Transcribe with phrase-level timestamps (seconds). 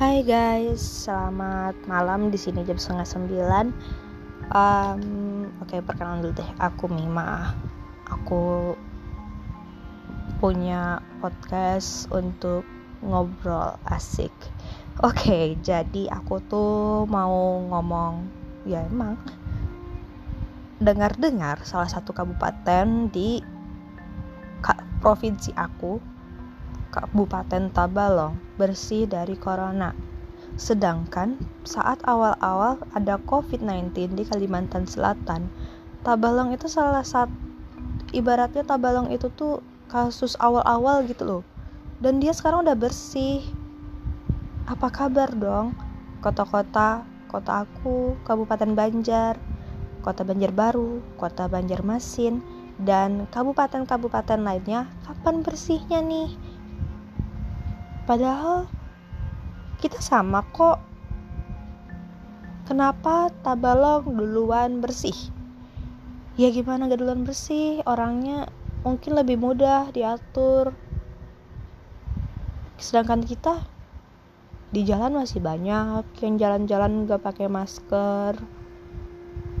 [0.00, 3.66] Hai guys, selamat malam di sini jam setengah sembilan.
[4.48, 5.04] Um,
[5.60, 6.50] Oke, okay, perkenalan dulu deh.
[6.56, 7.52] Aku Mima.
[8.08, 8.72] Aku
[10.40, 12.64] punya podcast untuk
[13.04, 14.32] ngobrol asik.
[15.04, 18.24] Oke, okay, jadi aku tuh mau ngomong,
[18.64, 19.20] ya emang
[20.80, 23.44] dengar-dengar salah satu kabupaten di
[25.04, 26.00] provinsi aku
[26.90, 29.94] Kabupaten Tabalong bersih dari corona.
[30.58, 35.46] Sedangkan saat awal-awal ada COVID-19 di Kalimantan Selatan,
[36.02, 37.32] Tabalong itu salah satu
[38.10, 41.42] ibaratnya Tabalong itu tuh kasus awal-awal gitu loh.
[42.00, 43.44] Dan dia sekarang udah bersih.
[44.64, 45.76] Apa kabar dong?
[46.22, 49.36] Kota-kota, kota aku, Kabupaten Banjar,
[50.00, 52.40] Kota Banjarbaru, Kota Banjarmasin,
[52.80, 56.32] dan kabupaten-kabupaten lainnya kapan bersihnya nih?
[58.08, 58.68] Padahal
[59.80, 60.80] kita sama kok.
[62.68, 65.16] Kenapa Tabalong duluan bersih?
[66.38, 67.82] Ya gimana gak duluan bersih?
[67.82, 68.46] Orangnya
[68.86, 70.72] mungkin lebih mudah diatur.
[72.80, 73.60] Sedangkan kita
[74.70, 78.38] di jalan masih banyak yang jalan-jalan gak pakai masker.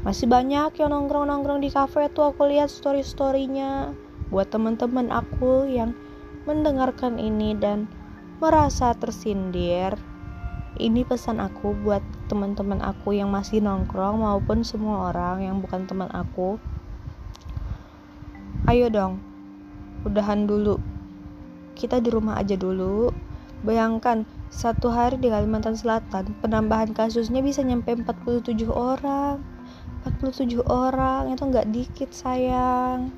[0.00, 3.92] Masih banyak yang nongkrong-nongkrong di kafe tuh aku lihat story-storynya
[4.32, 5.92] buat teman-teman aku yang
[6.48, 7.90] mendengarkan ini dan
[8.40, 10.00] merasa tersindir.
[10.80, 12.00] Ini pesan aku buat
[12.32, 16.56] teman-teman aku yang masih nongkrong maupun semua orang yang bukan teman aku.
[18.64, 19.20] Ayo dong,
[20.08, 20.80] udahan dulu.
[21.76, 23.12] Kita di rumah aja dulu.
[23.60, 29.44] Bayangkan, satu hari di Kalimantan Selatan, penambahan kasusnya bisa nyampe 47 orang.
[30.08, 33.12] 47 orang, itu nggak dikit sayang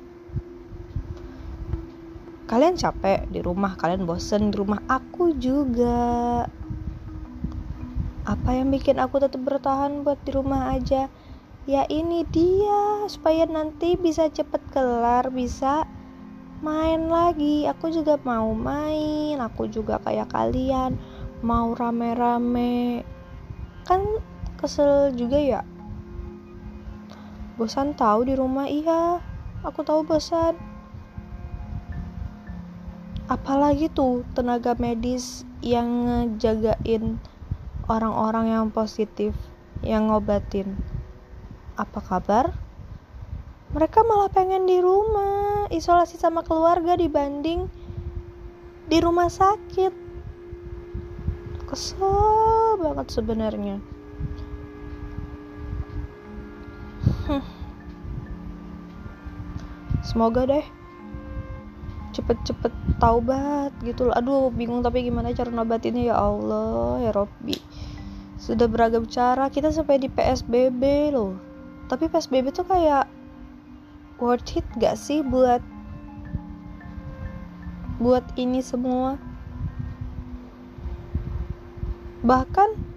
[2.53, 6.45] kalian capek di rumah kalian bosen di rumah aku juga.
[8.29, 11.09] Apa yang bikin aku tetap bertahan buat di rumah aja?
[11.65, 15.89] Ya ini dia supaya nanti bisa cepet kelar bisa
[16.61, 17.65] main lagi.
[17.65, 20.93] Aku juga mau main aku juga kayak kalian
[21.41, 23.01] mau rame-rame.
[23.81, 24.21] Kan
[24.61, 25.61] kesel juga ya?
[27.57, 29.17] Bosan tahu di rumah iya.
[29.65, 30.72] Aku tahu bosan
[33.33, 37.17] apalagi tuh tenaga medis yang ngejagain
[37.89, 39.33] orang-orang yang positif
[39.81, 40.77] yang ngobatin.
[41.73, 42.53] Apa kabar?
[43.73, 47.65] Mereka malah pengen di rumah isolasi sama keluarga dibanding
[48.85, 49.89] di rumah sakit.
[51.65, 53.81] Kesel banget sebenarnya.
[60.05, 60.82] Semoga deh
[62.13, 64.15] cepet-cepet taubat gitu loh.
[64.15, 67.57] Aduh bingung tapi gimana cara nabatinnya ya Allah ya Robbi.
[68.37, 71.35] Sudah beragam cara kita sampai di PSBB loh.
[71.89, 73.09] Tapi PSBB tuh kayak
[74.21, 75.59] worth it gak sih buat
[77.97, 79.19] buat ini semua?
[82.23, 82.93] Bahkan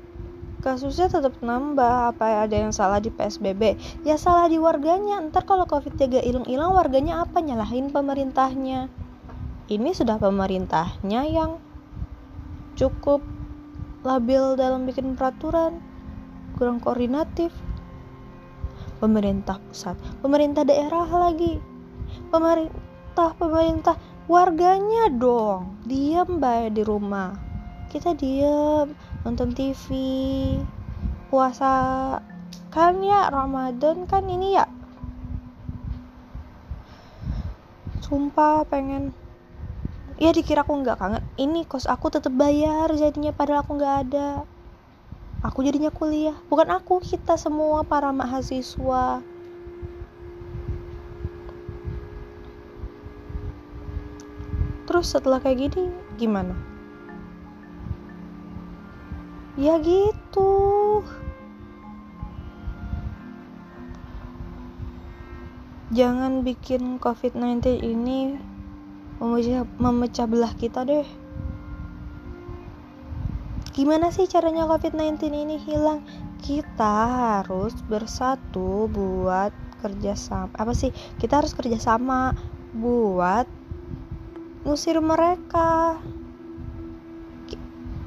[0.62, 5.22] kasusnya tetap nambah apa ada yang salah di PSBB ya salah di warganya.
[5.30, 7.38] Ntar kalau covid-nya gak hilang-hilang warganya apa?
[7.38, 9.05] Nyalahin pemerintahnya
[9.66, 11.58] ini sudah pemerintahnya yang
[12.78, 13.18] cukup
[14.06, 15.82] labil dalam bikin peraturan
[16.54, 17.50] kurang koordinatif.
[19.02, 21.58] Pemerintah pusat pemerintah daerah lagi.
[22.30, 23.96] Pemerintah pemerintah
[24.30, 27.34] warganya dong diam baik di rumah.
[27.90, 28.94] Kita diam
[29.26, 29.90] nonton TV
[31.26, 31.74] puasa
[32.70, 34.70] kan ya Ramadan kan ini ya.
[38.06, 39.25] Sumpah pengen
[40.16, 41.24] ya dikira aku nggak kangen.
[41.36, 44.30] Ini kos aku tetap bayar jadinya padahal aku nggak ada.
[45.44, 46.36] Aku jadinya kuliah.
[46.48, 49.20] Bukan aku kita semua para mahasiswa.
[54.86, 56.56] Terus setelah kayak gini gimana?
[59.60, 61.04] Ya gitu.
[65.92, 68.36] Jangan bikin covid-19 ini
[69.20, 71.06] memecah, memecah belah kita deh.
[73.76, 76.00] Gimana sih caranya covid-19 ini hilang?
[76.40, 76.94] Kita
[77.44, 79.52] harus bersatu buat
[79.84, 80.96] kerjasama apa sih?
[81.20, 82.32] Kita harus kerjasama
[82.72, 83.44] buat
[84.64, 86.00] ngusir mereka.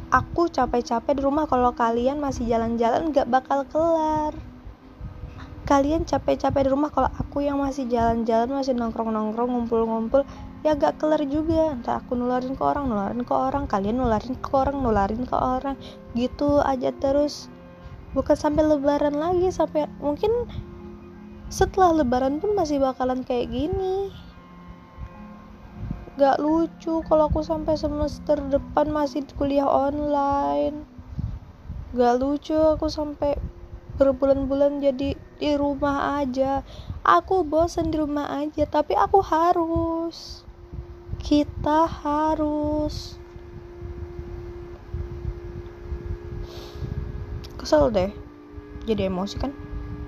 [0.10, 4.34] Aku capek-capek di rumah kalau kalian masih jalan-jalan gak bakal kelar.
[5.70, 10.26] Kalian capek-capek di rumah kalau aku yang masih jalan-jalan masih nongkrong-nongkrong ngumpul-ngumpul
[10.64, 11.76] ya agak kelar juga.
[11.76, 13.64] Entah aku nularin ke orang nularin ke orang.
[13.66, 15.76] Kalian nularin ke orang nularin ke orang.
[16.16, 17.48] Gitu aja terus.
[18.12, 20.50] Bukan sampai lebaran lagi sampai mungkin
[21.50, 24.10] setelah lebaran pun masih bakalan kayak gini.
[26.20, 30.84] Gak lucu kalau aku sampai semester depan masih kuliah online.
[31.96, 33.40] Gak lucu aku sampai
[33.96, 36.62] berbulan-bulan jadi di rumah aja.
[37.08, 40.49] Aku bosan di rumah aja tapi aku harus
[41.19, 43.19] kita harus.
[47.60, 48.12] Kesel deh.
[48.88, 49.51] Jadi emosi kan?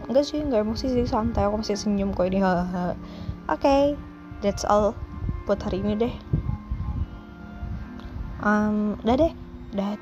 [0.08, 1.46] Enggak sih enggak emosi sih santai.
[1.46, 2.96] Aku masih senyum kok ini oke
[3.48, 3.94] okay,
[4.40, 4.96] that's all
[5.46, 6.16] buat hari ini deh.
[8.42, 9.34] Um, udah deh.
[9.76, 10.00] Udah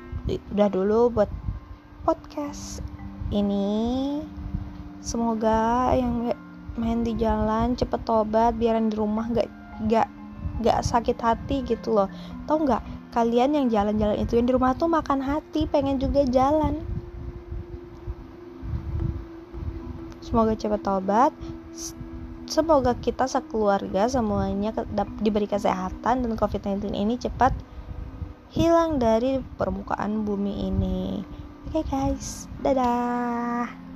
[0.54, 1.30] udah dulu buat
[2.06, 2.80] podcast
[3.34, 4.22] ini.
[5.02, 6.32] Semoga yang
[6.78, 9.48] main di jalan cepet tobat biar di rumah gak
[9.88, 10.19] gak
[10.60, 12.08] gak sakit hati gitu loh.
[12.44, 16.78] Tau nggak kalian yang jalan-jalan itu yang di rumah tuh makan hati pengen juga jalan.
[20.20, 21.34] Semoga cepet tobat
[22.50, 24.74] semoga kita sekeluarga semuanya
[25.22, 27.54] diberi kesehatan dan covid-19 ini cepat
[28.50, 31.22] hilang dari permukaan bumi ini.
[31.70, 33.89] Oke okay guys, dadah.